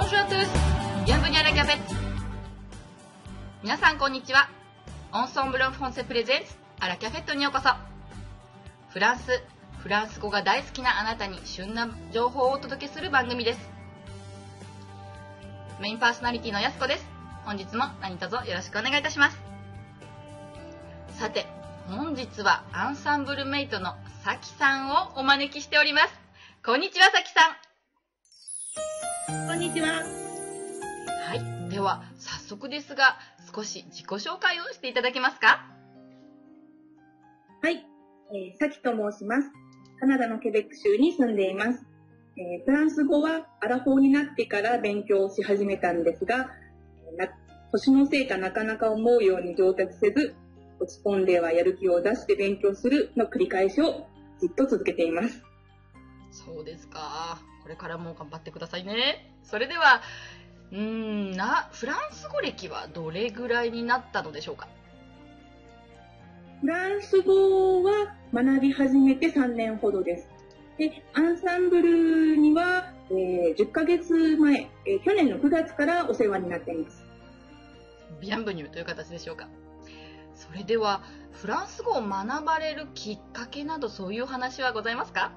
[0.00, 0.46] Bonjour à tous!
[1.06, 1.80] Bienvenue à la cafette!
[3.64, 4.48] 皆さんこんにちは。
[5.12, 7.70] オンソンブロンフォンセプレゼンツあらキャフェットにようこそ。
[8.90, 9.42] フランス、
[9.82, 13.70] フランス語が大好きなあなたに旬な情報をお届けする番組です。
[15.80, 17.04] メインパーソナリティのやすこです。
[17.44, 19.38] 本日も何卒よろしくお願いいたします。
[21.18, 21.44] さて、
[21.88, 26.14] 本日はアンサンブルメイトのさきさんをお招きしております。
[26.64, 27.67] こんにちは、さきさん。
[29.46, 30.02] こんにちは。
[31.24, 31.70] はい。
[31.70, 33.18] では、早速ですが、
[33.54, 35.66] 少し自己紹介をしていただけますか？
[37.62, 37.84] はい。
[38.32, 39.50] えー、さきと申します。
[40.00, 41.86] カナダのケベック州に住んでいます。
[42.36, 46.50] えー、フランス語はアラフォーになってから勉強し始めたんですが、
[47.72, 50.34] 年のせいかなかなか思うように上達せず、
[50.80, 54.06] 落ち込んではやる気を出して勉強するの繰り返しを
[54.38, 55.42] ずっと続けています。
[56.30, 57.38] そうですか。
[57.62, 59.34] これからも頑張ってくださいね。
[59.42, 60.02] それでは、
[60.72, 64.68] うん、な、フランス語歴はどれぐらいになったのでしょうか？
[66.60, 70.28] フランス語は学び始めて3年ほどです。
[70.76, 77.04] で、アンサンブルには、えー、10ヶ月前、えー、去年の9月からお世話になっています。
[78.20, 79.48] ビアンブニューという形でしょうか。
[80.34, 85.32] それでは、フランス語を学ばれるきっかけなどそういう話はございますか？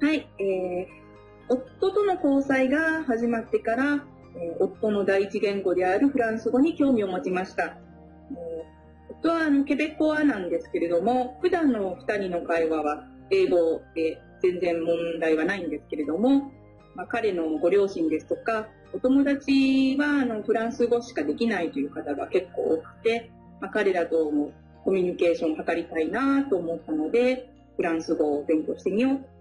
[0.00, 4.04] はい、えー、夫との交際が始まってから、
[4.36, 7.64] えー、夫の第一言語であるフランス語に興味を持ちました。
[7.64, 16.52] えー、夫はあのケベコアなんですけれども、普段の2人の会話は英語で全然問題はないんですけれども、
[16.94, 24.52] まあ、彼のご両親ですとか、お友達はあのフランス語しかできないという方が結構多くて、まあ、彼らとも
[24.84, 29.37] コミュニケーションを図りたいなと思ったので、フランス語を勉強してみよう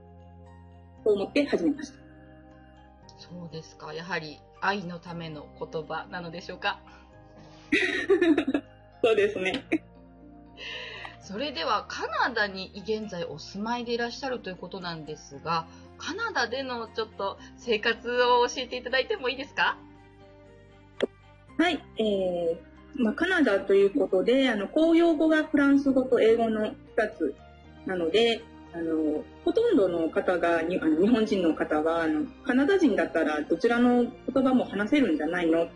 [1.07, 1.97] と思って始めました。
[3.17, 3.93] そうですか。
[3.93, 6.81] やはり愛のための言葉なのでしょうか？
[9.01, 9.63] そうですね。
[11.21, 15.65] それではカナダに現在お住まいでいらっしゃるということなんですが、
[15.97, 19.77] カナダでのちょっと生活を教えていただいてもいいですか？
[21.57, 26.73] はい、えー、まあ、カナダということで、あの、公用語がフランス語と英語の2
[27.17, 27.33] つ
[27.85, 28.41] なので、
[28.77, 34.11] あの、ほとんどの方が、にあの日本人の方は、あの、カナダ人だったらどちらの言
[34.43, 35.69] 葉も話せるんじゃないの、うん、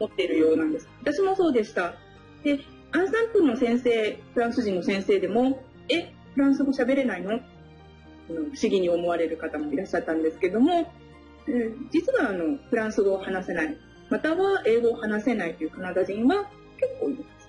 [0.00, 0.88] 思っているようなんです。
[1.02, 1.94] 私もそうでした。
[2.42, 2.58] で、
[2.92, 7.40] アンサンプルの先生、フランス人の先生でも、え、フランス語喋れないの？
[8.28, 10.92] 不思議に思われる方もいらっしゃったんですけども、
[11.92, 13.76] 実はあのフランス語を話せない、
[14.10, 17.48] または英語を話せないというカナダ人は結構います。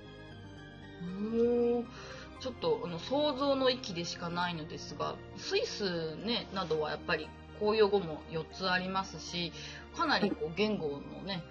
[2.40, 7.28] ちょっとあの想像の域でしかないのですが、スイス、ね、などはやっぱり
[7.60, 9.52] 公用語も4つありますし、
[9.96, 11.44] かなりこう言語のね、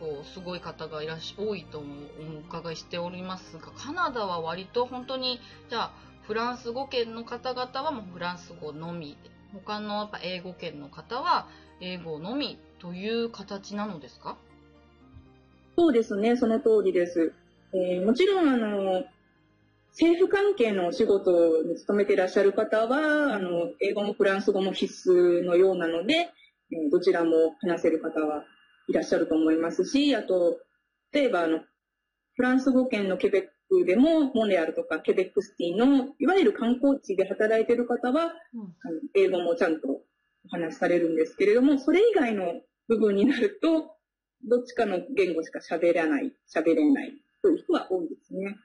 [0.00, 1.82] こうすごい方がいらっし多いとお
[2.48, 5.92] 伺いしておりますが、カナダは割と本当に、じゃあ、
[6.26, 9.16] フランス語圏の方々はもうフランス語のみ、
[9.52, 11.48] 他のやっぱ英語圏の方は
[11.80, 14.36] 英語のみという形なのですか？
[15.76, 17.32] そうですね、その通りです。
[17.72, 19.04] えー、もちろん、あの、
[19.92, 26.30] 政府関係のお仕事に勤めていらっしゃる方は、あの、英語もフランス語も必須のようなので、
[26.72, 28.44] えー、どちらも話せる方は
[28.88, 30.58] いらっしゃると思いますし、あと、
[31.12, 31.60] 例えば、あの、
[32.34, 38.32] フランス語圏のケベックでも、モンレアルとかケベックシティの、いわゆる観光地で働いている方は、うん、
[39.14, 40.02] 英語もちゃんとお
[40.50, 43.96] 話しされるんですけれども、それ以外の部分になると、
[44.48, 47.12] どっちかの言語しか喋らない、喋れない
[47.42, 48.56] という人は多いですね。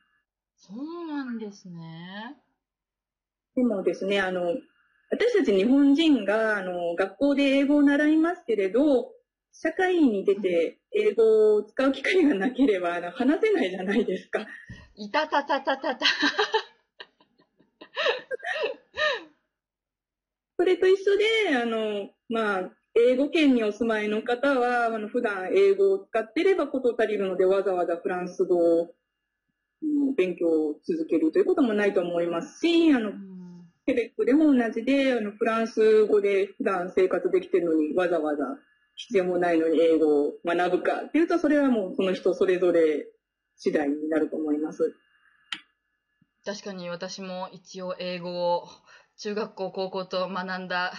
[0.58, 2.36] そうなんですね。
[3.56, 4.56] でもですね、あの、
[5.12, 9.12] 私たち日本人が、あの、学校で英語を習いますけれど、
[9.54, 14.46] 社会に出て英語を使う機会がなければ、あの、話せないじゃないですか。
[14.96, 16.06] いたたたたたた。
[20.58, 28.96] それと一緒で、あの、まあ、英語圏にお住まいの方は、あの、普段英語を使ってればこと足りるので、わざわざフランス語を、
[30.18, 33.12] 勉強を続けるということもないと思いますし、あの、
[33.86, 38.44] ケベックでも同じで、あの、フランス語で普段生活できてるのに、わざわざ
[38.96, 43.06] 必要もないのに英語を学ぶかっていうと、それはもうその人それぞれ
[43.58, 44.96] 次第になると思います。
[46.46, 48.68] 確かに私も一応英語を
[49.18, 50.94] 中学校、高校と学んだ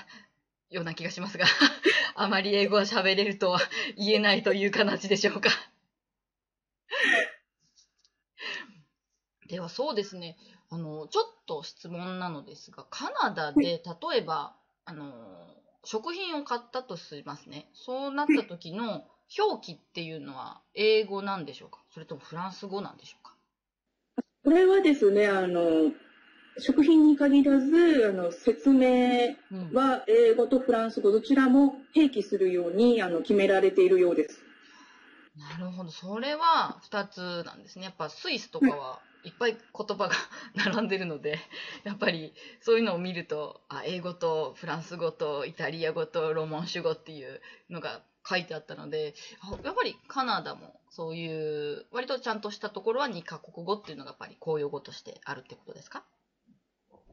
[0.70, 1.46] ような気がしますが
[2.17, 3.61] あまり英語は喋れるとは
[3.96, 5.50] 言えないという形でしょうか
[9.47, 10.37] ではそうですね。
[10.71, 17.71] あの、ちょっと質問なのですが、カナダで例えば、あの、食品を買ったとしますね。
[17.73, 19.07] そうなった時の
[19.39, 21.85] 表記っていうのは英語なんでしょうか？
[21.91, 23.37] それともフランス語なんでしょうか？
[24.45, 25.93] これはですね、あの、
[26.59, 34.41] 食品に限らず、あの、説明うんは英語とフランス語どちらも併記するようにあの決められているようです。
[35.37, 35.91] なるほど。
[35.91, 37.85] それは2つなんですね。
[37.85, 40.14] やっぱスイスとかはいっぱい言葉が
[40.55, 41.38] 並んでるので、
[41.84, 51.26] やっぱりそういうのを見ると、あ、英語とフランス語とイタリア語とロマンシュ語っていうのが書いてあったので、あやっぱりカナダもそうい
[51.75, 56.05] う割とちゃんとしたところは2カ国語っていうのがやっぱり公用語としてあるってことですか？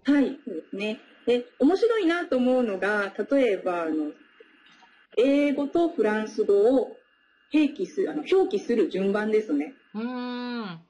[0.05, 0.99] はい、そうですね。
[1.25, 4.11] で、面白いなと思うのが、例えば、あの、
[5.17, 6.97] 英語とフランス語を
[7.53, 9.73] 併記する、あの、表記する順番ですね。
[9.93, 10.81] うーん。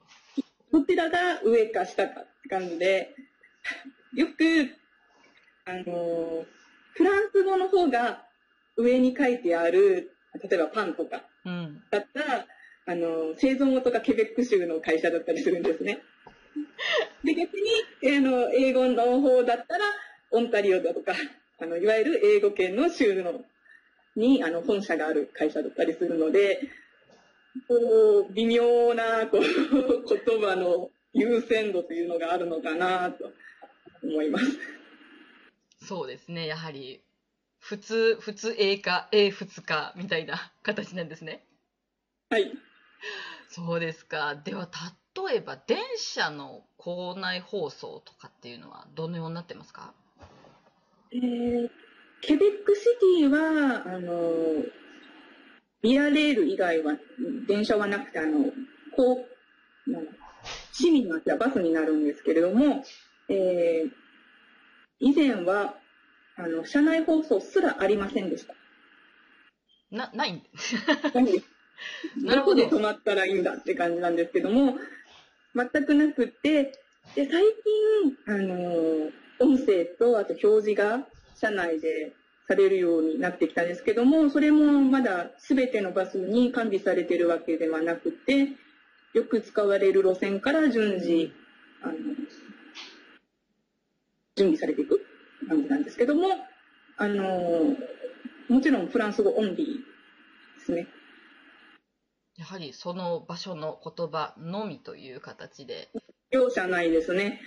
[0.74, 3.14] どちらが上か下かって感じで、
[4.12, 4.32] よく、
[5.66, 6.44] あの、
[6.94, 8.24] フランス語の方が
[8.76, 11.80] 上に書いてある、例えばパンとかうん。
[11.92, 12.46] だったら、
[12.86, 16.02] あの、製造元がケベック州の会社だったりするんですね。
[17.22, 19.84] で、逆に、あの、英語の方だったら、
[20.32, 21.12] オンタリオだとか、
[21.60, 23.44] あの、いわゆる英語圏の州の、
[24.16, 26.58] に、あの、本社がある会社だったりするので、
[27.68, 33.32] こう、微妙な、こう、言葉の優先度というのがあるのかなと
[34.02, 34.44] 思います。
[35.86, 36.46] そうですね。
[36.46, 37.02] やはり、
[37.60, 41.44] 普通、普通英か、英仏か、みたいな形なんですね。
[42.30, 42.52] はい。
[43.48, 44.34] そうですか。
[44.34, 44.68] では、
[45.28, 49.94] 例えば、電車の構内放送とかっていうのは、どのようになってますか？
[51.12, 51.70] えー
[52.20, 52.84] ケベックシ
[53.20, 54.14] ティは、あの、
[55.84, 56.96] ビアレール以外は
[57.46, 58.46] 電車はなくて、あの、
[58.96, 59.26] こ
[59.86, 59.90] う、
[60.72, 62.82] 市民のバスになるんですけれども、
[63.28, 63.90] えー
[65.00, 65.74] 以前は、
[66.36, 68.54] あの、車内放送すらありませんでした。
[69.90, 70.42] な、ない
[72.22, 72.62] なるほど。
[72.62, 74.78] どこで止まったらいいんだって感じなんですけども、
[75.54, 76.72] 全くなくって、
[77.14, 77.38] で、最近、
[78.26, 79.10] あの、
[79.40, 82.14] 音声と、あと表示が車内で
[82.46, 88.48] されるようになってきたんですけども、それもまだ全てのバスに完備されているわけではなくて、
[89.14, 91.32] よく使われる路線から順次、
[91.82, 91.94] あの、
[94.36, 95.06] 準備されていく
[95.48, 96.28] 感じなんですけども、
[96.96, 97.76] あの、
[98.48, 100.86] もちろんフランス語オンリーですね。
[102.36, 105.88] やはり、その場所の言葉のみという形で。
[106.30, 107.40] 容赦ないですね。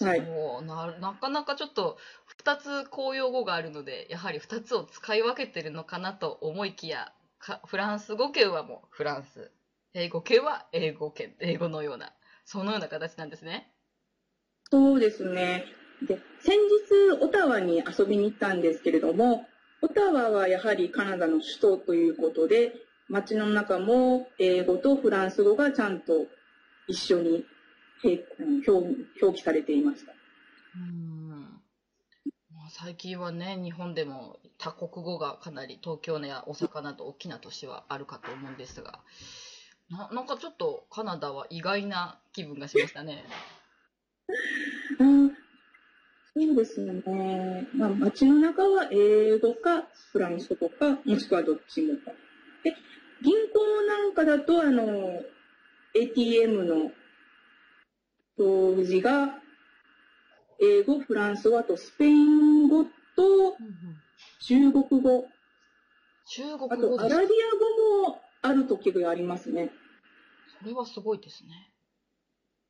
[0.00, 9.50] はいそうな、なかなかちょっと、二つ公用語があるので、やはり二つを使い分けてるのかなと思いきや、かフランス語圏はもうフランス、
[9.94, 12.12] 英語圏は英語圏、英語のような、
[12.44, 13.72] そのような形なんですね。
[14.70, 15.64] そうですね。
[16.08, 19.46] で、先日、オタワに遊びに行ったんですけれども、
[19.82, 22.72] オタワはやはりカナダの首都ということで、
[23.08, 26.26] 街の中も英語とフランス語がちゃんと
[26.88, 27.44] 一緒に
[28.02, 28.24] 表
[29.20, 30.12] 表記されていました。
[30.76, 31.60] うん。
[32.70, 39.00] 最近はね、日本でも多国語がかなり東京や大阪など大きな都市はあるかと思うんですが、
[39.90, 43.24] ななんかちょっとカナダは意外な気分がしましたね。
[44.98, 45.36] うん
[46.34, 47.02] そうですね。
[47.74, 49.82] まあ、街の中は英語か
[50.12, 52.12] フランス語か、もしくはどっちもか。
[52.64, 52.74] で、
[53.22, 55.22] 銀行なんかだと、あの、
[55.94, 56.90] ATM の
[58.42, 59.38] 表示が、
[60.60, 62.90] 英語、フランス語、あとスペイン語と
[64.40, 65.26] 中国語、
[66.26, 66.98] 中あと国語です。
[66.98, 69.70] かアラビア語もある時がありますね。
[70.60, 71.70] それはすごいですね。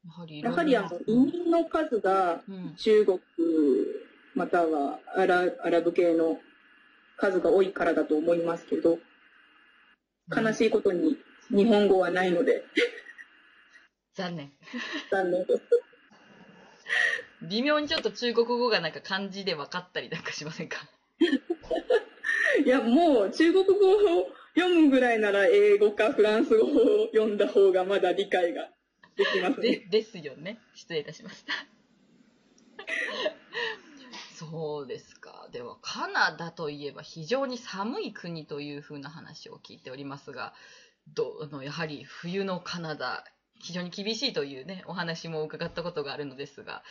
[0.04, 3.20] やはりやはりあの移民の数がうん、中国
[4.34, 6.40] またはアラアラブ系の
[7.16, 8.98] 数が多いからだと思いますけど、
[10.34, 11.16] 悲しいことに
[11.50, 12.64] 日本語はないので、
[14.14, 14.52] 残念。
[15.10, 15.46] 残念。
[17.48, 20.78] 微妙にちょっと中国語がなんか漢字で分かったりなんかしませんか？
[22.64, 23.72] いや、もう中国語
[24.20, 28.68] を読むぐらいなら英語かフランス語を読んだ方がまだ理解が
[29.16, 29.86] できますでね。
[29.90, 30.58] ですよね。
[30.74, 31.52] 失礼いたしました。
[34.36, 35.48] そうですか。
[35.52, 40.52] では、カナダといえば非常に寒い国というふうな話を聞いておりますが、
[41.08, 43.24] どあのやはり冬のカナダ、
[43.62, 46.82] 非常に厳しいというね、お話も伺ったことがあるのですが、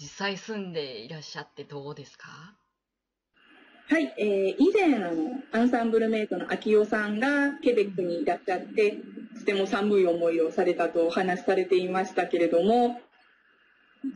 [0.00, 2.28] 実際住んでいらっしゃってどうですか？
[3.88, 8.92] はい、えー以前あの、アンサンブルメイトの秋代さんがケベックにいらっしゃって、
[9.40, 13.00] とても寒い思いをされたとお話しされていましたけれども、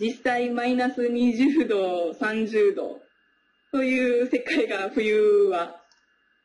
[0.00, 3.00] 実際マイナス20度、30度
[3.73, 5.80] そういう世界が冬は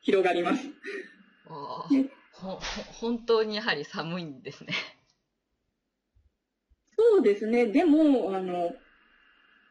[0.02, 0.64] 広がります。
[3.00, 4.74] 本当にやはり寒いんですね。
[7.00, 7.68] そうですね。
[7.68, 8.74] でも、あの、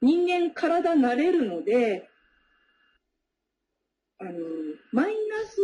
[0.01, 2.09] 人間体慣れるので、
[4.19, 4.33] あの、
[4.93, 5.61] マイナス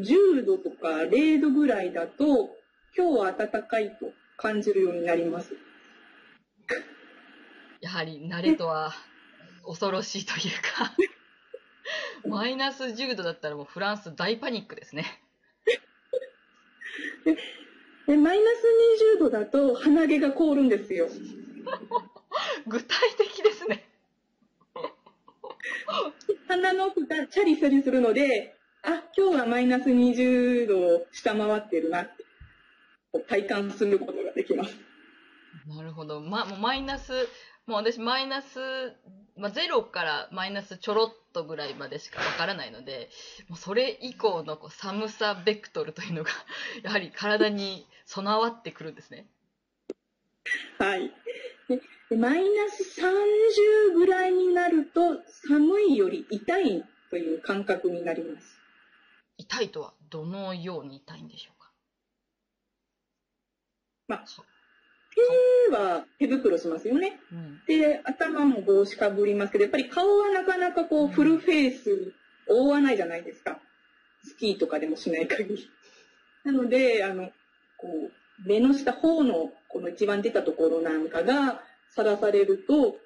[0.00, 2.56] 10度とか0度ぐらいだと、
[2.96, 5.52] 今日は暖かいと感じるようになります。
[7.82, 8.94] やはり慣れとは
[9.66, 10.96] 恐ろしいというか、
[12.26, 15.04] マイナス10度だったらもうフランス大パニックですね。
[18.08, 21.08] でマイナス20度だと鼻毛が凍るんですよ。
[22.66, 23.84] 具体的ですね。
[26.48, 32.24] 鼻の奥がチャリチャリするので、あ、今日はマイナス20度を下回ってるなって、
[33.28, 34.74] 体感することができます。
[35.66, 36.22] なるほど。
[36.22, 37.12] ま、もうマイナス、
[37.66, 38.58] もう私マイナス、
[39.36, 43.10] まあ、ゼロからマイナスちょろっとぐらいまでしかわからないので、
[43.48, 46.30] もうそれ以降のこう寒さベクトルというのが、
[46.82, 49.26] やはり体に備わってくるんですね。
[50.78, 51.12] はい。
[51.68, 51.80] で
[52.10, 58.58] でマイナス30ぐらいになると、寒いより痛いという感覚になります。
[59.36, 61.70] 痛いとはどのように痛いんでしょうか？
[64.08, 64.24] まあ、
[65.70, 67.18] 手は手袋しますよね。
[67.32, 67.60] うん。
[67.66, 72.12] で、頭も帽子かぶりますけど、やっぱり顔はなかなかこう、フルフェイス
[72.46, 73.60] 覆わないじゃないですか。
[74.24, 75.70] スキーとかでもしない限り。
[76.44, 77.32] なので、あの、
[77.76, 82.98] こう、目の下方の、この一番出たところなんかが、さらされると、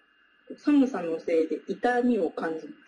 [0.58, 2.82] 寒さのせいで痛みを感じます。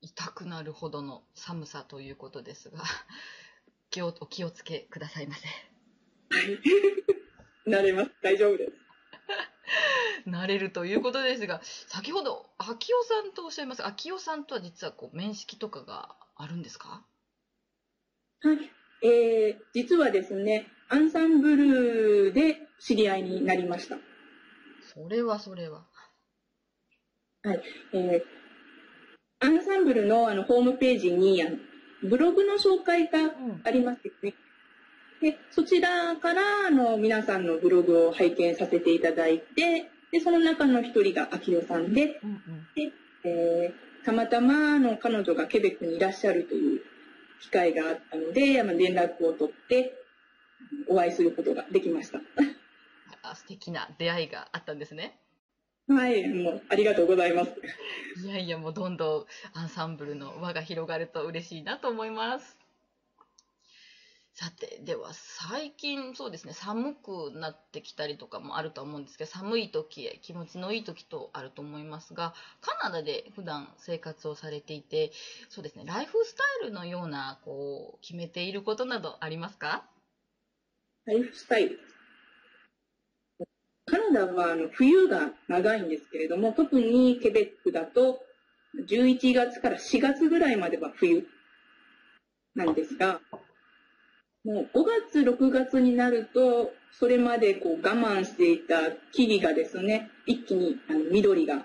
[0.00, 2.82] 痛くなるほどの寒さということですが、
[3.90, 5.46] 気をお気をつけくださいませ。
[5.46, 6.58] はい。
[7.66, 8.10] 慣れます。
[8.22, 8.72] 大丈夫です。
[10.26, 13.86] なれるということですが、先ほど、秋代さんとおっしゃいます。
[13.86, 17.04] 秋代さんとは実はこう面識とかがあるんですか？
[18.42, 18.58] はい。
[19.04, 23.96] えー、実はですね、アンサンブルで知り合いになりました。
[24.94, 25.86] それはそれは。
[27.44, 28.22] えー
[29.44, 31.56] アンサンブルのあのホームページにあの
[32.08, 34.34] ブログの紹介がありますよね。
[35.22, 42.92] でそちらからあの皆さんのブログを拝見させていただいて、でその中の一人が秋代さんで、うんうん。
[43.24, 46.80] えーたまたまあの彼女がケベックにいらっしゃるという
[47.40, 49.94] 機会があったので、あの連絡を取って
[50.88, 52.20] お会いすることができました。
[53.22, 55.18] あ素敵な出会いがあったんですね。
[55.88, 57.52] はい、もうありがとうございます。
[58.24, 59.20] いやいや、もうどんど
[59.54, 62.58] んアンサンブルの輪が広がると嬉しいなと思います。
[64.34, 75.12] さて、では最近そうですね、寒くなってきたりとかもあると思うんですけど、寒い時へ気持ちのいい時とあると思いますが、カナダで普段生活をされていて、
[75.50, 79.84] そうですね、ライフスタイルのような、こう、決めていることなどありますか？
[81.04, 81.78] ライフスタイル。
[83.84, 88.24] カナダはあの冬が長いんですけれども、特にケベックだと
[88.88, 91.26] 11月から4月ぐらいまでは冬
[92.54, 93.20] なんですが、
[94.44, 101.64] もう5月、6月になると、それまでこう我慢していた木々がですね、一気にあの緑が、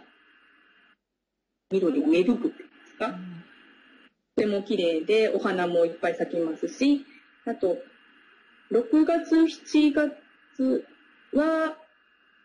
[1.72, 3.07] 緑が芽吹くっていうんですか、
[4.36, 7.03] とても綺麗で、お花もいっぱい咲きますし、
[7.46, 7.77] あと、
[8.72, 10.86] 6月、7月
[11.34, 11.77] は、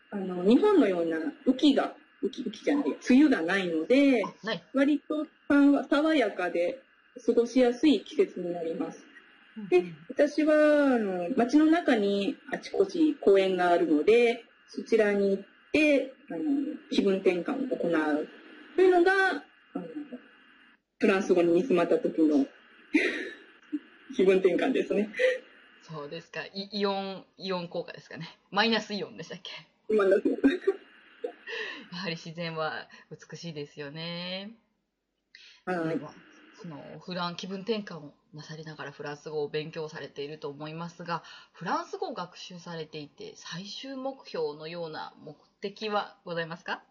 [0.09, 4.23] あの、日本のような雨季が、雨季、雨季じゃない、梅雨がないので。
[4.73, 5.27] 割と
[5.89, 6.81] 爽やかで
[7.23, 9.12] 過ごしやすい季節になります。
[9.69, 10.53] で、私は、
[10.95, 16.39] あの、街の中にあちこち公園があるので、そちらに行って、あの、
[16.91, 18.27] 気分転換を行う。
[18.75, 19.11] というのが、
[19.75, 19.85] あの、
[20.99, 22.45] フランス語に煮詰まった時の
[24.15, 25.09] 気分転換ですね。
[25.83, 26.45] そうですか。
[26.53, 28.37] イイオン、イオン効果ですかね。
[28.51, 29.51] マイナスイオンでしたっけ？
[29.89, 30.35] 今だとや
[31.97, 34.51] はり自然は美しいですよね。
[35.65, 35.99] はい
[36.61, 46.83] そのフラン気分転換をなされながらフランス語を勉強されていると思いますが、フランス語を学習されていて、最終目標のような目的はございますか？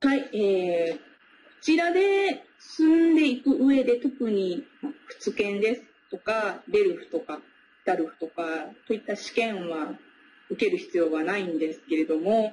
[0.00, 1.00] はい、えー、こ
[1.62, 7.40] ちらで住んでいく上で特に、まあ仏研ですとか、ベルフとか、
[7.84, 8.42] ダルフとか、
[8.86, 9.98] といった試験は
[10.50, 12.52] 受ける必要はないんですけれども、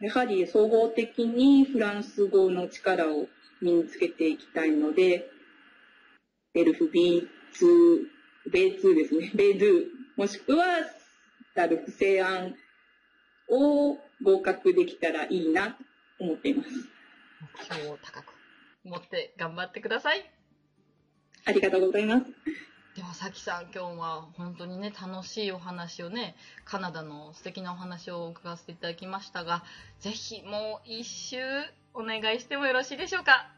[0.00, 3.26] やはり総合的にフランス語の力を
[3.60, 5.28] 身につけていきたいので、
[6.56, 7.28] ベルフ B2、
[8.50, 9.84] B2 ですね、 B2、
[10.16, 10.64] もしくは
[11.54, 12.54] ダルフ西安
[13.50, 15.76] を合格できたらいいなと
[16.18, 16.70] 思っています。
[17.58, 18.32] 目標を高く
[18.84, 20.32] 持って頑張ってください。
[21.44, 22.26] ありがとうございます。
[22.96, 29.62] では、さきさん、今日は本当にね、楽しいお話をね、カナダの素敵なお話を伺わせていただきましたが、
[30.00, 31.36] ぜひもう一周
[31.92, 33.55] お願いしてもよろしいでしょうか？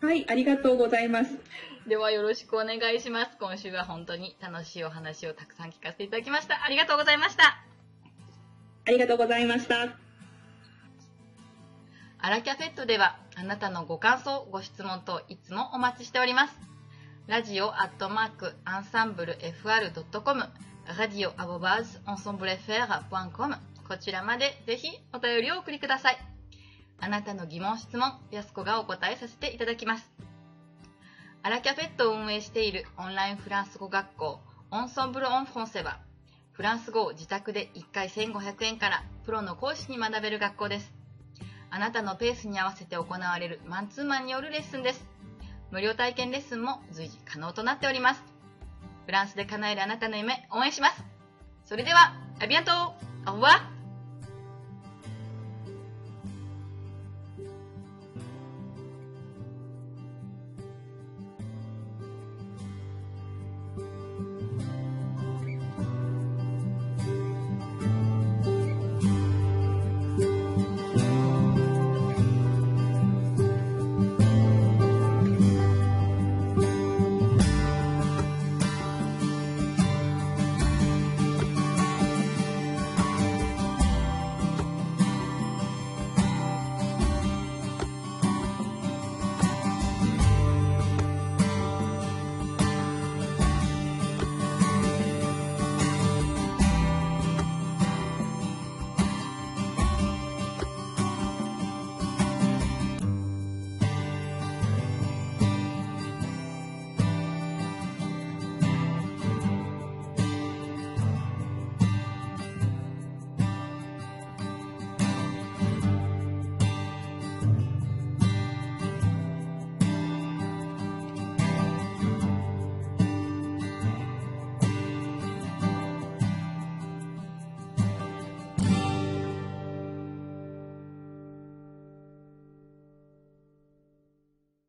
[0.00, 1.36] はい、ありがとうございます。
[1.88, 3.36] ではよろしくお願いします。
[3.40, 6.64] 今週は本当に楽しいお話をたくさん聞かせていただきました。
[6.64, 7.64] ありがとうございました。
[8.86, 9.96] ありがとうございました。
[12.20, 16.54] アラキャフェットではあなたのご感想、ご質問といつもお待ちしております。
[17.26, 20.44] ラジオアットマークアンサンブル FR.com
[20.98, 23.56] ラジオアボバーズアンサンブル FR.com
[23.88, 26.37] こちらまでぜひお便りをお送りください。
[27.00, 30.10] あなたの疑問、質問、やすこがお答えさせていただきます。
[31.42, 34.40] アラキャフェットを運営しているオンラインフランス語学校、
[34.70, 36.00] オンソンブル・オン・フォンセは、
[36.52, 40.92] フランス語を自宅で1回1500円からプロの講師に学べる学校です。
[41.70, 45.06] あなたのペースに合わせて行われるマンツーマンによるレッスンです。
[45.70, 48.22] 無料体験レッスンも随時可能となっております。
[49.06, 51.04] フランスで叶えるあなたの夢、応援します。
[51.64, 52.72] それでは、アビアント
[53.26, 53.77] オーバー